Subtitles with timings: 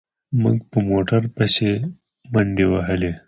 [0.41, 1.69] موږ په موټر پسې
[2.33, 3.11] منډې وهلې.